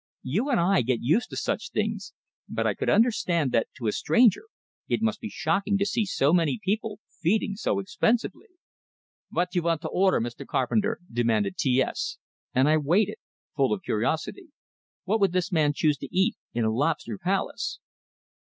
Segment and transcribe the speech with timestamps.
[0.23, 2.15] You and I get used to such things,
[2.49, 4.45] but I could understand that to a stranger
[4.87, 8.47] it must be shocking to see so many people feeding so expensively.
[9.31, 10.43] "Vot you vant to order, Mr.
[10.43, 12.17] Carpenter?" demanded T S;
[12.51, 13.17] and I waited,
[13.55, 14.47] full of curiosity.
[15.03, 17.77] What would this man choose to eat in a "lobster palace"?